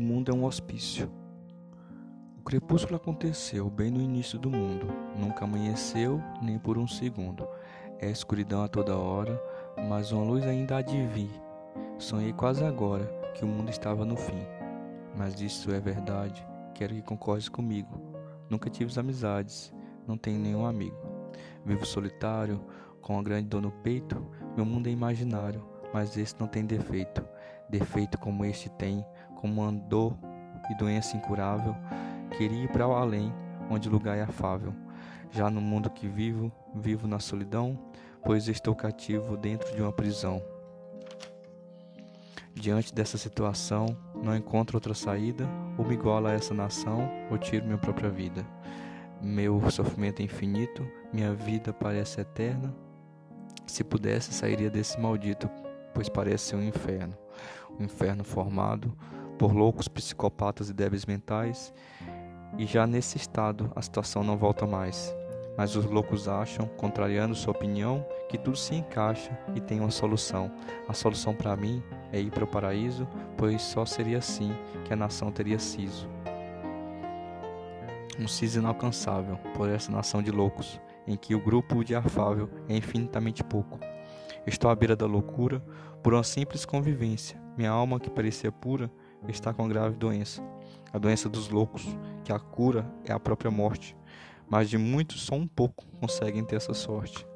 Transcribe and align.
mundo 0.00 0.30
é 0.30 0.34
um 0.34 0.44
hospício. 0.44 1.10
O 2.38 2.42
crepúsculo 2.42 2.96
aconteceu 2.96 3.68
bem 3.68 3.90
no 3.90 4.00
início 4.00 4.38
do 4.38 4.50
mundo, 4.50 4.86
nunca 5.16 5.44
amanheceu 5.44 6.22
nem 6.40 6.58
por 6.58 6.78
um 6.78 6.86
segundo. 6.86 7.46
É 7.98 8.10
escuridão 8.10 8.62
a 8.62 8.68
toda 8.68 8.96
hora, 8.96 9.40
mas 9.88 10.12
uma 10.12 10.22
luz 10.22 10.44
ainda 10.44 10.76
há 10.76 10.82
de 10.82 11.06
vir. 11.06 11.30
Sonhei 11.98 12.32
quase 12.32 12.64
agora 12.64 13.06
que 13.34 13.44
o 13.44 13.48
mundo 13.48 13.70
estava 13.70 14.04
no 14.04 14.16
fim. 14.16 14.46
Mas 15.16 15.40
isso 15.40 15.72
é 15.72 15.80
verdade, 15.80 16.46
quero 16.74 16.94
que 16.94 17.02
concordes 17.02 17.48
comigo. 17.48 18.00
Nunca 18.50 18.68
tive 18.68 18.98
amizades, 19.00 19.72
não 20.06 20.16
tenho 20.16 20.38
nenhum 20.38 20.66
amigo. 20.66 20.96
Vivo 21.64 21.84
solitário, 21.86 22.64
com 23.00 23.14
uma 23.14 23.22
grande 23.22 23.48
dor 23.48 23.62
no 23.62 23.70
peito, 23.70 24.24
meu 24.56 24.64
mundo 24.64 24.88
é 24.88 24.90
imaginário, 24.90 25.64
mas 25.92 26.16
esse 26.16 26.34
não 26.38 26.46
tem 26.46 26.64
defeito. 26.64 27.24
Defeito 27.68 28.18
como 28.18 28.44
este 28.44 28.68
tem, 28.70 29.04
como 29.36 29.62
uma 29.62 29.72
dor 29.72 30.16
e 30.70 30.74
doença 30.74 31.16
incurável, 31.16 31.76
queria 32.36 32.64
ir 32.64 32.68
para 32.68 32.86
o 32.86 32.94
além, 32.94 33.32
onde 33.70 33.88
o 33.88 33.92
lugar 33.92 34.16
é 34.16 34.22
afável. 34.22 34.74
Já 35.30 35.50
no 35.50 35.60
mundo 35.60 35.90
que 35.90 36.08
vivo, 36.08 36.50
vivo 36.74 37.06
na 37.06 37.18
solidão, 37.18 37.78
pois 38.24 38.48
estou 38.48 38.74
cativo 38.74 39.36
dentro 39.36 39.74
de 39.74 39.82
uma 39.82 39.92
prisão. 39.92 40.42
Diante 42.54 42.94
dessa 42.94 43.18
situação, 43.18 43.96
não 44.14 44.34
encontro 44.34 44.76
outra 44.76 44.94
saída, 44.94 45.46
ou 45.76 45.84
me 45.84 45.94
igualo 45.94 46.26
a 46.26 46.32
essa 46.32 46.54
nação, 46.54 47.08
ou 47.30 47.36
tiro 47.36 47.66
minha 47.66 47.78
própria 47.78 48.08
vida. 48.08 48.46
Meu 49.20 49.70
sofrimento 49.70 50.20
é 50.20 50.24
infinito, 50.24 50.86
minha 51.12 51.34
vida 51.34 51.72
parece 51.72 52.20
eterna. 52.20 52.74
Se 53.66 53.84
pudesse, 53.84 54.32
sairia 54.32 54.70
desse 54.70 54.98
maldito, 54.98 55.50
pois 55.94 56.08
parece 56.08 56.56
um 56.56 56.62
inferno. 56.62 57.14
Um 57.78 57.84
inferno 57.84 58.24
formado 58.24 58.96
por 59.38 59.52
loucos 59.52 59.88
psicopatas 59.88 60.68
e 60.68 60.74
débeis 60.74 61.04
mentais, 61.06 61.72
e 62.58 62.64
já 62.64 62.86
nesse 62.86 63.16
estado 63.16 63.70
a 63.74 63.82
situação 63.82 64.22
não 64.22 64.36
volta 64.36 64.66
mais. 64.66 65.14
Mas 65.56 65.74
os 65.74 65.86
loucos 65.86 66.28
acham, 66.28 66.66
contrariando 66.76 67.34
sua 67.34 67.52
opinião, 67.52 68.04
que 68.28 68.36
tudo 68.36 68.58
se 68.58 68.74
encaixa 68.74 69.38
e 69.54 69.60
tem 69.60 69.80
uma 69.80 69.90
solução. 69.90 70.50
A 70.86 70.92
solução 70.92 71.34
para 71.34 71.56
mim 71.56 71.82
é 72.12 72.20
ir 72.20 72.30
para 72.30 72.44
o 72.44 72.46
paraíso, 72.46 73.08
pois 73.38 73.62
só 73.62 73.86
seria 73.86 74.18
assim 74.18 74.52
que 74.84 74.92
a 74.92 74.96
nação 74.96 75.32
teria 75.32 75.58
siso. 75.58 76.08
Um 78.18 78.28
siso 78.28 78.58
inalcançável 78.58 79.36
por 79.54 79.68
essa 79.68 79.90
nação 79.90 80.22
de 80.22 80.30
loucos, 80.30 80.80
em 81.06 81.16
que 81.16 81.34
o 81.34 81.40
grupo 81.40 81.84
de 81.84 81.94
afável 81.94 82.50
é 82.68 82.76
infinitamente 82.76 83.42
pouco. 83.42 83.78
Estou 84.46 84.70
à 84.70 84.74
beira 84.74 84.94
da 84.94 85.06
loucura 85.06 85.60
por 86.02 86.14
uma 86.14 86.22
simples 86.22 86.64
convivência. 86.64 87.40
Minha 87.56 87.70
alma, 87.70 87.98
que 87.98 88.10
parecia 88.10 88.52
pura, 88.52 88.90
está 89.28 89.52
com 89.52 89.68
grave 89.68 89.96
doença, 89.96 90.42
a 90.92 90.98
doença 90.98 91.28
dos 91.28 91.48
loucos, 91.48 91.86
que 92.24 92.32
a 92.32 92.38
cura 92.38 92.86
é 93.04 93.12
a 93.12 93.20
própria 93.20 93.50
morte, 93.50 93.96
mas 94.48 94.70
de 94.70 94.78
muitos 94.78 95.22
só 95.22 95.34
um 95.34 95.46
pouco 95.46 95.84
conseguem 96.00 96.44
ter 96.44 96.56
essa 96.56 96.74
sorte. 96.74 97.26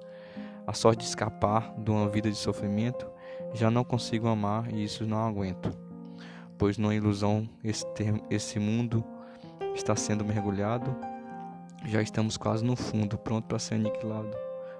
A 0.66 0.72
sorte 0.72 1.00
de 1.00 1.08
escapar 1.08 1.74
de 1.78 1.90
uma 1.90 2.08
vida 2.08 2.30
de 2.30 2.36
sofrimento, 2.36 3.06
já 3.52 3.70
não 3.70 3.82
consigo 3.82 4.28
amar 4.28 4.72
e 4.72 4.84
isso 4.84 5.04
não 5.04 5.26
aguento, 5.26 5.76
pois 6.56 6.78
numa 6.78 6.94
ilusão 6.94 7.48
esse, 7.64 7.84
termo, 7.94 8.24
esse 8.30 8.58
mundo 8.58 9.04
está 9.74 9.96
sendo 9.96 10.24
mergulhado, 10.24 10.94
já 11.86 12.00
estamos 12.02 12.36
quase 12.36 12.64
no 12.64 12.76
fundo, 12.76 13.18
pronto 13.18 13.46
para 13.46 13.58
ser 13.58 13.74
aniquilado, 13.74 14.30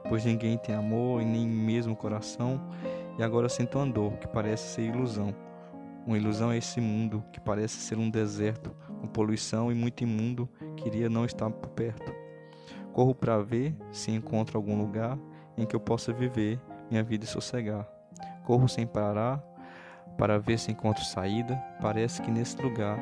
pois 0.09 0.25
ninguém 0.25 0.59
tem 0.59 0.75
amor 0.75 1.23
e 1.23 1.25
nem 1.25 1.47
mesmo 1.47 1.97
coração, 1.97 2.61
e 3.19 3.23
agora 3.23 3.49
sinto 3.49 3.79
uma 3.79 3.87
dor 3.87 4.13
que 4.19 4.29
parece 4.29 4.75
ser 4.75 4.83
ilusão 4.83 5.35
uma 6.07 6.17
ilusão 6.17 6.51
é 6.51 6.57
esse 6.57 6.81
mundo 6.81 7.23
que 7.33 7.41
parece 7.41 7.77
ser 7.77 7.99
um 7.99 8.11
deserto, 8.11 8.75
com 9.01 9.07
poluição 9.07 9.71
e 9.71 9.75
muito 9.75 10.03
imundo, 10.03 10.49
queria 10.77 11.09
não 11.09 11.25
estar 11.25 11.51
por 11.51 11.69
perto. 11.71 12.13
Corro 12.93 13.15
para 13.15 13.41
ver 13.43 13.75
se 13.93 14.11
encontro 14.11 14.59
algum 14.59 14.77
lugar 14.79 15.19
em 15.57 15.65
que 15.65 15.77
eu 15.77 15.81
possa 15.81 16.13
viver 16.13 16.61
minha 16.91 17.03
vida 17.03 17.25
e 17.25 17.29
sossegar. 17.29 17.87
Corro 18.45 18.69
sem 18.69 18.87
parar 18.87 19.43
para 20.19 20.39
ver 20.39 20.59
se 20.59 20.73
encontro 20.73 21.05
saída. 21.05 21.57
Parece 21.81 22.21
que 22.21 22.31
nesse 22.31 22.61
lugar 22.61 22.99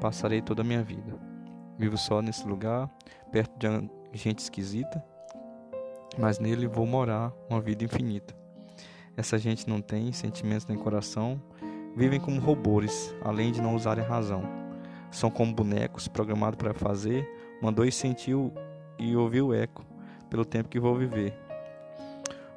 passarei 0.00 0.42
toda 0.42 0.62
a 0.62 0.64
minha 0.64 0.82
vida. 0.82 1.14
Vivo 1.78 1.96
só 1.96 2.20
nesse 2.20 2.46
lugar, 2.46 2.90
perto 3.30 3.52
de 3.58 3.88
gente 4.18 4.40
esquisita, 4.40 5.02
mas 6.18 6.38
nele 6.38 6.66
vou 6.66 6.86
morar 6.86 7.32
uma 7.48 7.60
vida 7.60 7.84
infinita. 7.84 8.34
Essa 9.16 9.38
gente 9.38 9.68
não 9.68 9.80
tem 9.80 10.12
sentimentos 10.12 10.66
nem 10.66 10.76
coração, 10.76 11.40
Vivem 11.94 12.18
como 12.18 12.40
robôs, 12.40 13.14
além 13.22 13.52
de 13.52 13.60
não 13.60 13.74
usarem 13.74 14.04
razão. 14.04 14.42
São 15.10 15.30
como 15.30 15.54
bonecos 15.54 16.08
programados 16.08 16.56
para 16.56 16.72
fazer, 16.72 17.28
mandou 17.60 17.84
e 17.84 17.92
sentiu 17.92 18.52
e 18.98 19.14
ouviu 19.14 19.48
o 19.48 19.54
eco 19.54 19.84
pelo 20.30 20.44
tempo 20.44 20.70
que 20.70 20.80
vou 20.80 20.94
viver. 20.94 21.34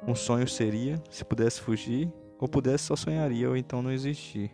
Um 0.06 0.14
sonho 0.14 0.48
seria, 0.48 1.02
se 1.10 1.24
pudesse 1.24 1.60
fugir, 1.60 2.10
ou 2.38 2.48
pudesse 2.48 2.84
só 2.84 2.96
sonharia, 2.96 3.48
ou 3.48 3.56
então 3.56 3.82
não 3.82 3.90
existir. 3.90 4.50